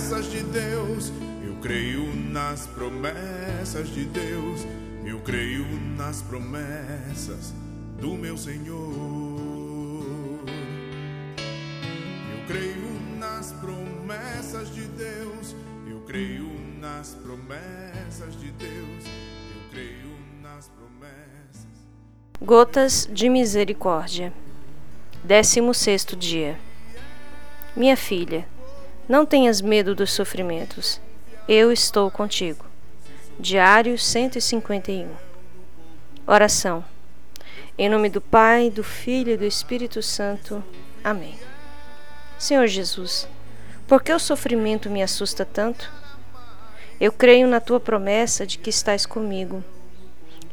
Promessas 0.00 0.30
de 0.32 0.42
Deus. 0.44 1.12
Eu 1.44 1.56
creio 1.60 2.14
nas 2.14 2.66
promessas 2.66 3.88
de 3.90 4.06
Deus. 4.06 4.66
Eu 5.04 5.20
creio 5.20 5.66
nas 5.94 6.22
promessas 6.22 7.52
do 8.00 8.14
meu 8.14 8.36
Senhor. 8.38 8.72
Eu 12.32 12.46
creio 12.46 13.18
nas 13.18 13.52
promessas 13.52 14.74
de 14.74 14.86
Deus. 14.86 15.54
Eu 15.86 16.00
creio 16.06 16.48
nas 16.80 17.14
promessas 17.14 18.40
de 18.40 18.50
Deus. 18.52 19.04
Eu 19.04 19.70
creio 19.70 20.16
nas 20.42 20.68
promessas. 20.68 21.66
Gotas 22.40 23.06
de 23.12 23.28
Misericórdia. 23.28 24.32
16 25.24 26.06
dia. 26.18 26.58
Minha 27.76 27.96
filha, 27.98 28.48
não 29.10 29.26
tenhas 29.26 29.60
medo 29.60 29.92
dos 29.92 30.12
sofrimentos. 30.12 31.00
Eu 31.48 31.72
estou 31.72 32.08
contigo. 32.12 32.64
Diário 33.40 33.98
151. 33.98 35.08
Oração. 36.24 36.84
Em 37.76 37.88
nome 37.88 38.08
do 38.08 38.20
Pai, 38.20 38.70
do 38.70 38.84
Filho 38.84 39.32
e 39.32 39.36
do 39.36 39.44
Espírito 39.44 40.00
Santo. 40.00 40.62
Amém. 41.02 41.36
Senhor 42.38 42.68
Jesus, 42.68 43.26
por 43.88 44.00
que 44.00 44.12
o 44.12 44.18
sofrimento 44.20 44.88
me 44.88 45.02
assusta 45.02 45.44
tanto? 45.44 45.92
Eu 47.00 47.10
creio 47.10 47.48
na 47.48 47.58
tua 47.58 47.80
promessa 47.80 48.46
de 48.46 48.58
que 48.58 48.70
estás 48.70 49.06
comigo. 49.06 49.64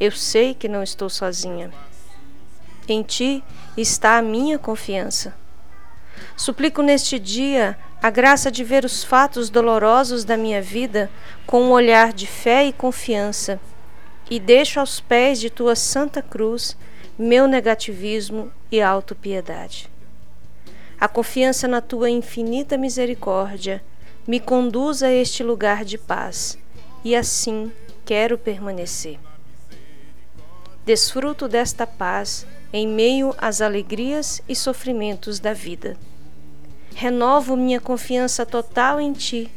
Eu 0.00 0.12
sei 0.12 0.54
que 0.54 0.66
não 0.66 0.82
estou 0.82 1.10
sozinha. 1.10 1.70
Em 2.88 3.02
ti 3.02 3.44
está 3.76 4.16
a 4.16 4.22
minha 4.22 4.58
confiança. 4.58 5.34
Suplico 6.34 6.80
neste 6.80 7.18
dia 7.18 7.78
a 8.06 8.10
graça 8.10 8.52
de 8.52 8.62
ver 8.62 8.84
os 8.84 9.02
fatos 9.02 9.50
dolorosos 9.50 10.24
da 10.24 10.36
minha 10.36 10.62
vida 10.62 11.10
com 11.44 11.60
um 11.62 11.70
olhar 11.72 12.12
de 12.12 12.24
fé 12.24 12.64
e 12.64 12.72
confiança, 12.72 13.58
e 14.30 14.38
deixo 14.38 14.78
aos 14.78 15.00
pés 15.00 15.40
de 15.40 15.50
tua 15.50 15.74
santa 15.74 16.22
cruz 16.22 16.76
meu 17.18 17.48
negativismo 17.48 18.52
e 18.70 18.80
autopiedade. 18.80 19.90
A 21.00 21.08
confiança 21.08 21.66
na 21.66 21.80
tua 21.80 22.08
infinita 22.08 22.76
misericórdia 22.76 23.82
me 24.24 24.38
conduz 24.38 25.02
a 25.02 25.10
este 25.10 25.42
lugar 25.42 25.84
de 25.84 25.98
paz, 25.98 26.56
e 27.02 27.16
assim 27.16 27.72
quero 28.04 28.38
permanecer. 28.38 29.18
Desfruto 30.84 31.48
desta 31.48 31.88
paz 31.88 32.46
em 32.72 32.86
meio 32.86 33.34
às 33.36 33.60
alegrias 33.60 34.40
e 34.48 34.54
sofrimentos 34.54 35.40
da 35.40 35.52
vida. 35.52 35.96
Renovo 36.98 37.58
minha 37.58 37.78
confiança 37.78 38.46
total 38.46 38.98
em 38.98 39.12
Ti 39.12 39.52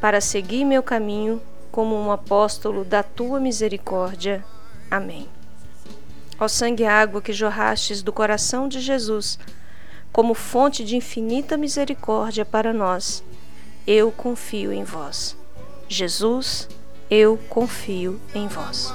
para 0.00 0.22
seguir 0.22 0.64
meu 0.64 0.82
caminho 0.82 1.38
como 1.70 1.94
um 1.94 2.10
apóstolo 2.10 2.82
da 2.82 3.02
Tua 3.02 3.38
misericórdia. 3.38 4.42
Amém. 4.90 5.28
Ó 6.40 6.48
sangue 6.48 6.84
e 6.84 6.86
água 6.86 7.20
que 7.20 7.30
jorrastes 7.30 8.00
do 8.00 8.10
coração 8.10 8.66
de 8.66 8.80
Jesus, 8.80 9.38
como 10.10 10.32
fonte 10.32 10.82
de 10.82 10.96
infinita 10.96 11.58
misericórdia 11.58 12.42
para 12.46 12.72
nós, 12.72 13.22
eu 13.86 14.10
confio 14.10 14.72
em 14.72 14.82
vós. 14.82 15.36
Jesus, 15.90 16.70
eu 17.10 17.38
confio 17.50 18.18
em 18.34 18.48
vós. 18.48 18.90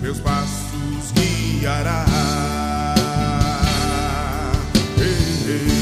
meus 0.00 0.18
passos 0.20 1.12
guiará. 1.60 2.19
day. 5.58 5.79